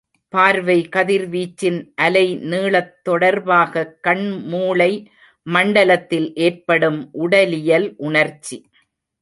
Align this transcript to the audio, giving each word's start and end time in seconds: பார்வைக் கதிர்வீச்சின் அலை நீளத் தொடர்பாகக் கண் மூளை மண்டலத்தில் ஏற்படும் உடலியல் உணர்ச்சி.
பார்வைக் 0.29 0.95
கதிர்வீச்சின் 0.95 1.91
அலை 1.95 2.37
நீளத் 2.37 2.93
தொடர்பாகக் 3.09 3.99
கண் 4.01 4.29
மூளை 4.43 5.11
மண்டலத்தில் 5.47 6.33
ஏற்படும் 6.35 7.09
உடலியல் 7.11 7.93
உணர்ச்சி. 7.97 8.57